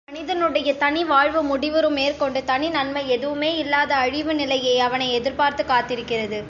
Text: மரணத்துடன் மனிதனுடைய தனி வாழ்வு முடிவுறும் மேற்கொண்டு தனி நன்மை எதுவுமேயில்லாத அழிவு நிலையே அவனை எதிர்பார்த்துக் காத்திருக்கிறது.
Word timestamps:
மரணத்துடன் 0.07 0.37
மனிதனுடைய 0.37 0.69
தனி 0.75 1.01
வாழ்வு 1.05 1.41
முடிவுறும் 1.43 1.93
மேற்கொண்டு 1.93 2.39
தனி 2.43 2.69
நன்மை 2.69 3.01
எதுவுமேயில்லாத 3.17 3.91
அழிவு 3.97 4.33
நிலையே 4.33 4.73
அவனை 4.79 5.07
எதிர்பார்த்துக் 5.13 5.69
காத்திருக்கிறது. 5.69 6.39